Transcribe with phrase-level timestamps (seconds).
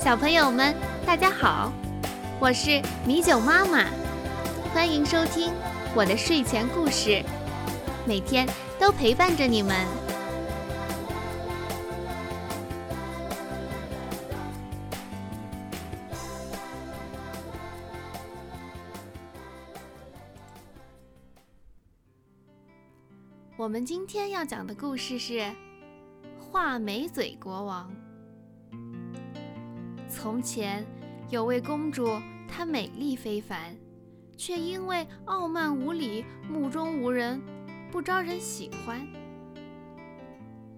[0.00, 1.72] 小朋友们，大家好，
[2.40, 3.84] 我是米酒妈妈，
[4.72, 5.52] 欢迎收听
[5.92, 7.20] 我的睡前故事，
[8.06, 8.48] 每天
[8.78, 9.84] 都陪伴着你们。
[23.56, 25.44] 我们今天要讲的故事是
[26.38, 27.90] 画眉嘴国王。
[30.08, 30.84] 从前
[31.30, 33.76] 有位公主，她美丽非凡，
[34.36, 37.40] 却因为傲慢无礼、目中无人，
[37.90, 39.06] 不招人喜欢。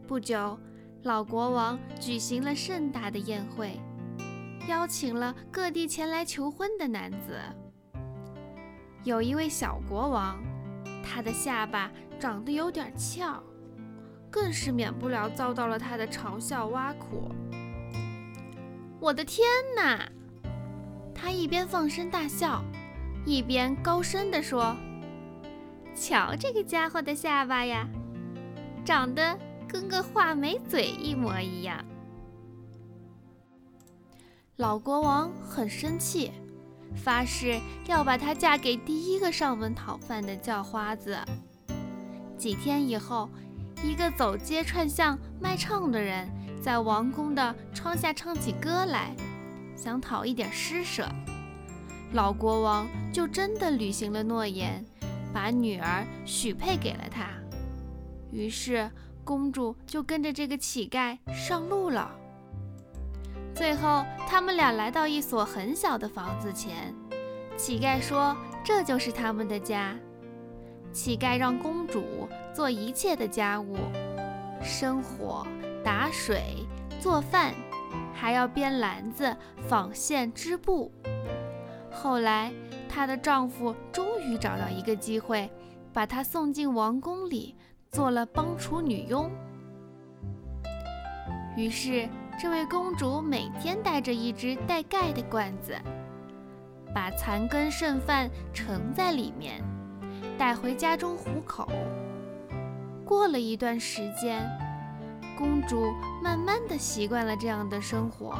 [0.07, 0.59] 不久，
[1.05, 3.81] 老国王举行了盛大的宴会，
[4.69, 7.39] 邀请了各地前来求婚的男子。
[9.05, 10.39] 有一位小国王。
[11.03, 13.43] 他的下巴长得有点翘，
[14.31, 17.33] 更是免不了遭到了他的嘲笑挖苦。
[19.01, 20.07] 我的天哪！
[21.15, 22.63] 他一边放声大笑，
[23.25, 24.77] 一边高声地说
[25.97, 27.89] ：“瞧这个家伙的下巴呀，
[28.85, 31.83] 长得跟个画眉嘴一模一样。”
[34.57, 36.31] 老国王很生气。
[36.97, 41.17] 发誓要把她嫁给第一个上门讨饭的叫花子。
[42.37, 43.31] 几天以后，
[43.81, 46.29] 一个走街串巷卖唱的人
[46.63, 49.15] 在王宫的窗下唱起歌来，
[49.75, 51.09] 想讨一点施舍。
[52.13, 54.85] 老国王就真的履行了诺言，
[55.33, 57.29] 把女儿许配给了他。
[58.31, 58.91] 于是，
[59.25, 62.11] 公主就跟着这个乞丐上路了。
[63.55, 66.95] 最后，他们俩来到一所很小的房子前。
[67.57, 69.97] 乞丐说：“这就是他们的家。”
[70.93, 73.77] 乞丐让公主做一切的家务，
[74.63, 75.47] 生火、
[75.91, 76.65] 打水、
[77.01, 77.53] 做饭，
[78.15, 80.93] 还要编篮子、纺线、织布。
[81.91, 82.53] 后来，
[82.89, 85.51] 她的丈夫终于找到一个机会，
[85.93, 87.57] 把她送进王宫里，
[87.91, 89.29] 做了帮厨女佣。
[91.57, 92.09] 于是。
[92.39, 95.77] 这位公主每天带着一只带盖的罐子，
[96.95, 99.61] 把残羹剩饭盛在里面，
[100.39, 101.69] 带回家中糊口。
[103.05, 104.49] 过了一段时间，
[105.41, 108.35] 公主慢慢的习惯了这样的生活，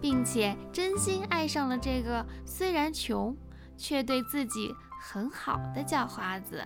[0.00, 3.36] 并且真心爱上了这个虽然穷
[3.76, 6.60] 却对自己很好的叫花子。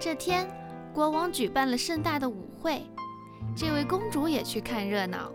[0.00, 0.48] 这天，
[0.94, 2.82] 国王举办了盛大的舞会。
[3.54, 5.30] 这位公主也去看热闹。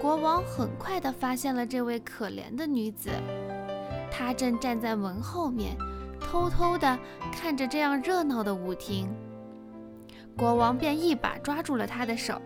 [0.00, 3.10] 国王很快地发现了这位可怜的女子，
[4.10, 5.76] 她正站在门后面，
[6.20, 6.98] 偷偷地
[7.32, 9.08] 看着这样热闹的舞厅。
[10.38, 12.40] 国王便一把抓住了她的手，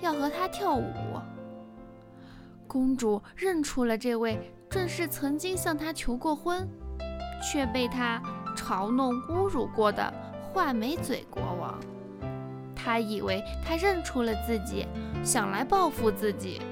[0.00, 0.90] 要和她跳舞。
[2.66, 6.66] 公主认出了这位正是曾经向她求过婚，
[7.42, 8.20] 却被她
[8.56, 10.12] 嘲弄侮辱过的
[10.42, 11.78] 画眉嘴国王。
[12.74, 14.86] 她以为他认出了自己，
[15.22, 16.62] 想来报复自己，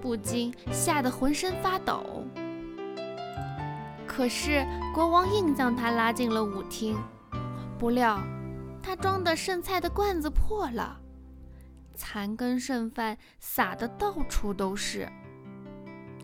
[0.00, 2.24] 不禁吓得浑身发抖。
[4.06, 4.64] 可是
[4.94, 6.96] 国王硬将她拉进了舞厅，
[7.78, 8.20] 不料
[8.86, 11.00] 他装的剩菜的罐子破了，
[11.96, 15.08] 残羹剩饭撒得到处都是。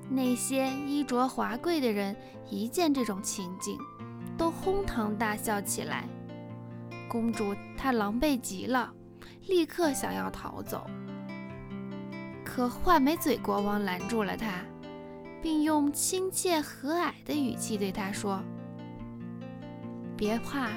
[0.08, 2.14] 那些衣着华贵的人
[2.48, 3.76] 一见这种情景，
[4.38, 6.08] 都哄堂大笑起来。
[7.08, 8.94] 公主她狼狈极了。
[9.48, 10.86] 立刻想要逃走，
[12.44, 14.62] 可画眉嘴国王拦住了她，
[15.42, 18.40] 并用亲切和蔼的语气对她说
[20.16, 20.70] ：“别怕，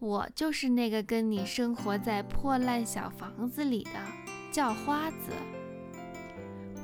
[0.00, 3.90] 我就是那个跟你生活在破烂小房子里的
[4.52, 5.32] 叫花子。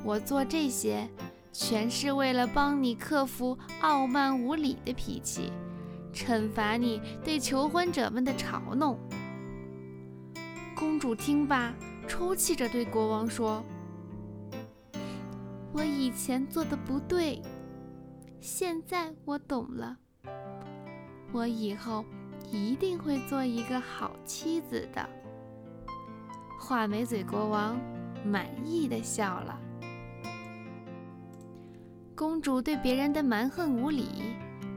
[0.03, 1.09] 我做这些，
[1.53, 5.51] 全是为了帮你克服傲慢无礼的脾气，
[6.13, 8.99] 惩罚你对求婚者们的嘲弄。”
[10.75, 11.73] 公主听罢，
[12.07, 13.63] 抽泣着对国王说
[15.71, 17.41] ：“我以前做的不对，
[18.41, 19.97] 现在我懂了。
[21.31, 22.03] 我以后
[22.51, 25.07] 一定会做一个好妻子的。”
[26.59, 27.79] 画眉嘴国王
[28.23, 29.59] 满意的笑了。
[32.15, 34.07] 公主对别人的蛮横无理，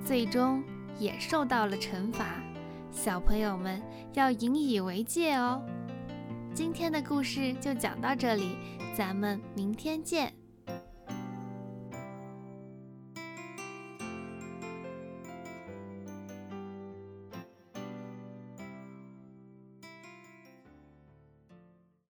[0.04, 0.62] 最终
[0.98, 2.42] 也受到了惩罚。
[2.90, 3.80] 小朋友们
[4.14, 5.62] 要引以为戒哦。
[6.52, 8.56] 今天的故事就讲到这里，
[8.96, 10.32] 咱们明天见。